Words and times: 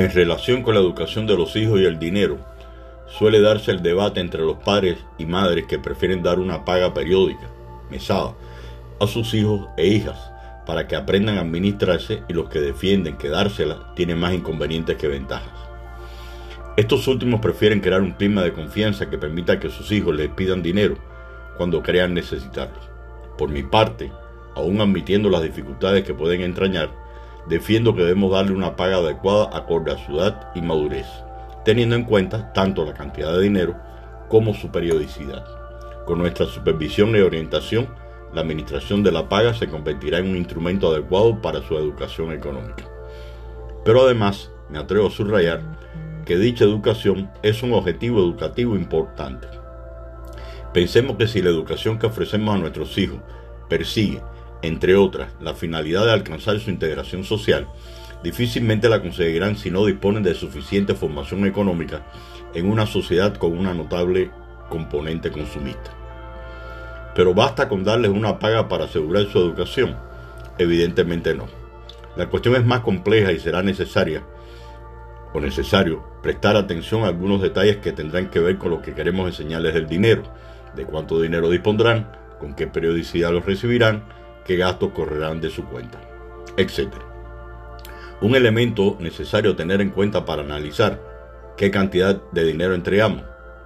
En 0.00 0.10
relación 0.10 0.62
con 0.62 0.72
la 0.72 0.80
educación 0.80 1.26
de 1.26 1.36
los 1.36 1.54
hijos 1.56 1.78
y 1.78 1.84
el 1.84 1.98
dinero, 1.98 2.38
suele 3.06 3.38
darse 3.38 3.70
el 3.70 3.82
debate 3.82 4.20
entre 4.20 4.40
los 4.40 4.56
padres 4.56 4.96
y 5.18 5.26
madres 5.26 5.66
que 5.66 5.78
prefieren 5.78 6.22
dar 6.22 6.38
una 6.38 6.64
paga 6.64 6.94
periódica, 6.94 7.50
mesada, 7.90 8.32
a 8.98 9.06
sus 9.06 9.34
hijos 9.34 9.68
e 9.76 9.88
hijas 9.88 10.18
para 10.64 10.88
que 10.88 10.96
aprendan 10.96 11.36
a 11.36 11.42
administrarse 11.42 12.22
y 12.30 12.32
los 12.32 12.48
que 12.48 12.62
defienden 12.62 13.18
que 13.18 13.28
dársela 13.28 13.92
tienen 13.94 14.18
más 14.18 14.32
inconvenientes 14.32 14.96
que 14.96 15.06
ventajas. 15.06 15.52
Estos 16.78 17.06
últimos 17.06 17.40
prefieren 17.40 17.80
crear 17.80 18.00
un 18.00 18.12
clima 18.12 18.42
de 18.42 18.54
confianza 18.54 19.10
que 19.10 19.18
permita 19.18 19.60
que 19.60 19.68
sus 19.68 19.92
hijos 19.92 20.16
les 20.16 20.30
pidan 20.30 20.62
dinero 20.62 20.96
cuando 21.58 21.82
crean 21.82 22.14
necesitarlo. 22.14 22.80
Por 23.36 23.50
mi 23.50 23.64
parte, 23.64 24.10
aún 24.54 24.80
admitiendo 24.80 25.28
las 25.28 25.42
dificultades 25.42 26.04
que 26.04 26.14
pueden 26.14 26.40
entrañar, 26.40 26.88
defiendo 27.48 27.94
que 27.94 28.02
debemos 28.02 28.32
darle 28.32 28.52
una 28.52 28.76
paga 28.76 28.96
adecuada 28.96 29.50
acorde 29.56 29.92
a 29.92 29.98
su 29.98 30.18
edad 30.18 30.50
y 30.54 30.62
madurez, 30.62 31.06
teniendo 31.64 31.96
en 31.96 32.04
cuenta 32.04 32.52
tanto 32.52 32.84
la 32.84 32.94
cantidad 32.94 33.32
de 33.32 33.42
dinero 33.42 33.76
como 34.28 34.54
su 34.54 34.70
periodicidad. 34.70 35.44
Con 36.06 36.18
nuestra 36.18 36.46
supervisión 36.46 37.14
y 37.16 37.20
orientación, 37.20 37.88
la 38.32 38.42
administración 38.42 39.02
de 39.02 39.12
la 39.12 39.28
paga 39.28 39.54
se 39.54 39.68
convertirá 39.68 40.18
en 40.18 40.30
un 40.30 40.36
instrumento 40.36 40.90
adecuado 40.90 41.40
para 41.42 41.62
su 41.62 41.76
educación 41.76 42.32
económica. 42.32 42.84
Pero 43.84 44.02
además, 44.02 44.50
me 44.68 44.78
atrevo 44.78 45.08
a 45.08 45.10
subrayar 45.10 45.62
que 46.24 46.36
dicha 46.36 46.64
educación 46.64 47.30
es 47.42 47.62
un 47.62 47.72
objetivo 47.72 48.20
educativo 48.20 48.76
importante. 48.76 49.48
Pensemos 50.72 51.16
que 51.16 51.26
si 51.26 51.42
la 51.42 51.50
educación 51.50 51.98
que 51.98 52.06
ofrecemos 52.06 52.54
a 52.54 52.58
nuestros 52.58 52.96
hijos 52.98 53.18
persigue 53.68 54.22
entre 54.62 54.96
otras, 54.96 55.32
la 55.40 55.54
finalidad 55.54 56.04
de 56.04 56.12
alcanzar 56.12 56.58
su 56.60 56.70
integración 56.70 57.24
social, 57.24 57.66
difícilmente 58.22 58.88
la 58.88 59.00
conseguirán 59.00 59.56
si 59.56 59.70
no 59.70 59.84
disponen 59.86 60.22
de 60.22 60.34
suficiente 60.34 60.94
formación 60.94 61.46
económica 61.46 62.02
en 62.54 62.70
una 62.70 62.86
sociedad 62.86 63.34
con 63.36 63.56
una 63.56 63.72
notable 63.74 64.30
componente 64.68 65.30
consumista. 65.30 65.92
Pero 67.14 67.34
basta 67.34 67.68
con 67.68 67.84
darles 67.84 68.10
una 68.10 68.38
paga 68.38 68.68
para 68.68 68.84
asegurar 68.84 69.26
su 69.26 69.38
educación. 69.38 69.96
Evidentemente 70.58 71.34
no. 71.34 71.46
La 72.16 72.26
cuestión 72.26 72.54
es 72.56 72.64
más 72.64 72.80
compleja 72.80 73.32
y 73.32 73.38
será 73.38 73.62
necesaria 73.62 74.22
o 75.32 75.40
necesario 75.40 76.04
prestar 76.22 76.56
atención 76.56 77.04
a 77.04 77.08
algunos 77.08 77.40
detalles 77.40 77.78
que 77.78 77.92
tendrán 77.92 78.30
que 78.30 78.40
ver 78.40 78.58
con 78.58 78.70
lo 78.70 78.82
que 78.82 78.94
queremos 78.94 79.28
enseñarles 79.28 79.74
del 79.74 79.86
dinero, 79.86 80.22
de 80.74 80.84
cuánto 80.84 81.20
dinero 81.20 81.48
dispondrán, 81.48 82.10
con 82.38 82.54
qué 82.54 82.66
periodicidad 82.66 83.32
los 83.32 83.44
recibirán, 83.44 84.04
qué 84.44 84.56
gastos 84.56 84.92
correrán 84.92 85.40
de 85.40 85.50
su 85.50 85.64
cuenta, 85.64 86.00
etc. 86.56 86.88
Un 88.20 88.34
elemento 88.34 88.96
necesario 89.00 89.56
tener 89.56 89.80
en 89.80 89.90
cuenta 89.90 90.24
para 90.24 90.42
analizar 90.42 91.00
qué 91.56 91.70
cantidad 91.70 92.22
de 92.32 92.44
dinero 92.44 92.74
entregamos 92.74 93.22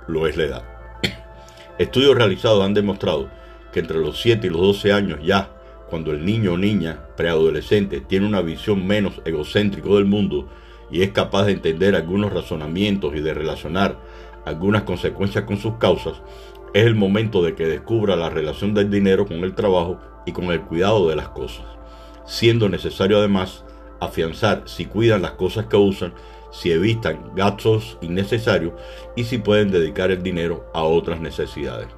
lo 0.06 0.26
es 0.26 0.36
la 0.36 0.44
edad. 0.44 0.64
Estudios 1.78 2.16
realizados 2.16 2.64
han 2.64 2.74
demostrado 2.74 3.28
que 3.72 3.80
entre 3.80 3.98
los 3.98 4.20
7 4.20 4.46
y 4.46 4.50
los 4.50 4.60
12 4.60 4.92
años 4.92 5.20
ya, 5.24 5.50
cuando 5.88 6.12
el 6.12 6.24
niño 6.24 6.52
o 6.52 6.58
niña 6.58 7.00
preadolescente 7.16 8.00
tiene 8.00 8.26
una 8.26 8.40
visión 8.40 8.86
menos 8.86 9.20
egocéntrico 9.24 9.96
del 9.96 10.04
mundo 10.04 10.48
y 10.90 11.02
es 11.02 11.10
capaz 11.10 11.44
de 11.46 11.52
entender 11.52 11.94
algunos 11.94 12.32
razonamientos 12.32 13.14
y 13.16 13.20
de 13.20 13.34
relacionar 13.34 13.98
algunas 14.44 14.82
consecuencias 14.82 15.44
con 15.44 15.56
sus 15.56 15.76
causas, 15.78 16.20
es 16.74 16.84
el 16.84 16.94
momento 16.94 17.42
de 17.42 17.54
que 17.54 17.66
descubra 17.66 18.16
la 18.16 18.30
relación 18.30 18.74
del 18.74 18.90
dinero 18.90 19.26
con 19.26 19.38
el 19.38 19.54
trabajo 19.54 20.00
y 20.24 20.32
con 20.32 20.46
el 20.46 20.62
cuidado 20.62 21.08
de 21.08 21.16
las 21.16 21.28
cosas, 21.28 21.66
siendo 22.26 22.68
necesario 22.68 23.18
además 23.18 23.64
afianzar 24.00 24.62
si 24.66 24.86
cuidan 24.86 25.22
las 25.22 25.32
cosas 25.32 25.66
que 25.66 25.76
usan, 25.76 26.14
si 26.50 26.70
evitan 26.70 27.34
gastos 27.34 27.98
innecesarios 28.00 28.72
y 29.16 29.24
si 29.24 29.38
pueden 29.38 29.70
dedicar 29.70 30.10
el 30.10 30.22
dinero 30.22 30.70
a 30.72 30.84
otras 30.84 31.20
necesidades. 31.20 31.88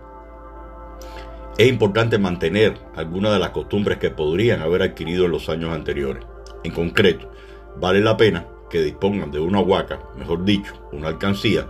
Es 1.58 1.68
importante 1.68 2.18
mantener 2.18 2.74
algunas 2.96 3.32
de 3.32 3.38
las 3.38 3.50
costumbres 3.50 3.98
que 3.98 4.10
podrían 4.10 4.60
haber 4.60 4.82
adquirido 4.82 5.24
en 5.24 5.32
los 5.32 5.48
años 5.48 5.72
anteriores. 5.72 6.24
En 6.64 6.72
concreto, 6.72 7.30
vale 7.76 8.00
la 8.00 8.16
pena 8.16 8.46
que 8.68 8.82
dispongan 8.82 9.30
de 9.30 9.40
una 9.40 9.60
huaca, 9.60 10.00
mejor 10.16 10.44
dicho, 10.44 10.74
una 10.92 11.08
alcancía, 11.08 11.66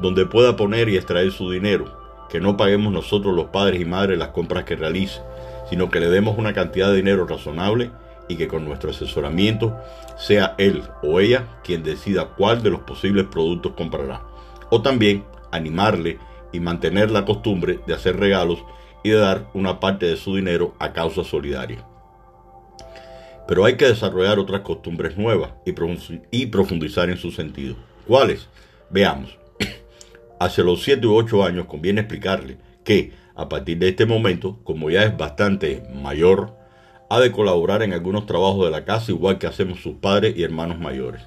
donde 0.00 0.26
pueda 0.26 0.56
poner 0.56 0.88
y 0.88 0.96
extraer 0.96 1.30
su 1.30 1.50
dinero, 1.50 1.99
que 2.30 2.40
no 2.40 2.56
paguemos 2.56 2.92
nosotros 2.92 3.34
los 3.34 3.46
padres 3.46 3.80
y 3.80 3.84
madres 3.84 4.18
las 4.18 4.28
compras 4.28 4.64
que 4.64 4.76
realice, 4.76 5.20
sino 5.68 5.90
que 5.90 6.00
le 6.00 6.08
demos 6.08 6.38
una 6.38 6.52
cantidad 6.52 6.88
de 6.88 6.96
dinero 6.96 7.26
razonable 7.26 7.90
y 8.28 8.36
que 8.36 8.48
con 8.48 8.64
nuestro 8.64 8.90
asesoramiento 8.90 9.76
sea 10.16 10.54
él 10.58 10.82
o 11.02 11.18
ella 11.18 11.58
quien 11.64 11.82
decida 11.82 12.26
cuál 12.36 12.62
de 12.62 12.70
los 12.70 12.80
posibles 12.80 13.26
productos 13.30 13.72
comprará. 13.72 14.22
O 14.70 14.82
también 14.82 15.24
animarle 15.50 16.18
y 16.52 16.60
mantener 16.60 17.10
la 17.10 17.24
costumbre 17.24 17.80
de 17.86 17.94
hacer 17.94 18.16
regalos 18.16 18.62
y 19.02 19.10
de 19.10 19.16
dar 19.16 19.48
una 19.52 19.80
parte 19.80 20.06
de 20.06 20.16
su 20.16 20.36
dinero 20.36 20.74
a 20.78 20.92
causa 20.92 21.24
solidaria. 21.24 21.84
Pero 23.48 23.64
hay 23.64 23.76
que 23.76 23.86
desarrollar 23.86 24.38
otras 24.38 24.60
costumbres 24.60 25.16
nuevas 25.16 25.50
y 26.30 26.46
profundizar 26.46 27.10
en 27.10 27.16
su 27.16 27.32
sentido. 27.32 27.74
¿Cuáles? 28.06 28.48
Veamos. 28.90 29.39
Hacia 30.40 30.64
los 30.64 30.82
7 30.82 31.06
u 31.06 31.16
8 31.16 31.44
años 31.44 31.66
conviene 31.66 32.00
explicarle 32.00 32.56
que 32.82 33.12
a 33.36 33.50
partir 33.50 33.76
de 33.76 33.90
este 33.90 34.06
momento, 34.06 34.58
como 34.64 34.88
ya 34.88 35.04
es 35.04 35.14
bastante 35.14 35.82
mayor, 35.94 36.56
ha 37.10 37.20
de 37.20 37.30
colaborar 37.30 37.82
en 37.82 37.92
algunos 37.92 38.24
trabajos 38.24 38.64
de 38.64 38.70
la 38.70 38.86
casa 38.86 39.12
igual 39.12 39.36
que 39.36 39.46
hacemos 39.46 39.82
sus 39.82 39.96
padres 39.96 40.34
y 40.38 40.42
hermanos 40.42 40.78
mayores. 40.78 41.20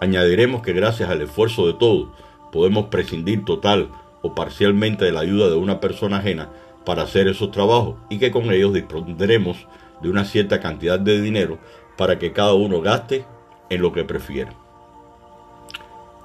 Añadiremos 0.00 0.62
que 0.62 0.72
gracias 0.72 1.10
al 1.10 1.20
esfuerzo 1.20 1.66
de 1.66 1.74
todos 1.74 2.08
podemos 2.50 2.86
prescindir 2.86 3.44
total 3.44 3.90
o 4.22 4.34
parcialmente 4.34 5.04
de 5.04 5.12
la 5.12 5.20
ayuda 5.20 5.50
de 5.50 5.56
una 5.56 5.78
persona 5.78 6.16
ajena 6.16 6.48
para 6.86 7.02
hacer 7.02 7.28
esos 7.28 7.50
trabajos 7.50 7.96
y 8.08 8.18
que 8.18 8.30
con 8.30 8.50
ellos 8.50 8.72
dispondremos 8.72 9.66
de 10.00 10.08
una 10.08 10.24
cierta 10.24 10.58
cantidad 10.58 10.98
de 10.98 11.20
dinero 11.20 11.58
para 11.98 12.18
que 12.18 12.32
cada 12.32 12.54
uno 12.54 12.80
gaste 12.80 13.26
en 13.68 13.82
lo 13.82 13.92
que 13.92 14.04
prefiera. 14.04 14.54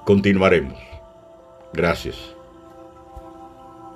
Continuaremos. 0.06 0.93
Gracias. 1.74 2.33